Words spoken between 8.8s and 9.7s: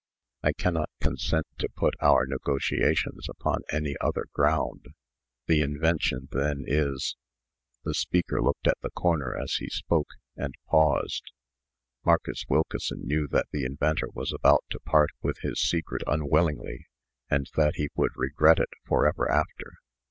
the corner as he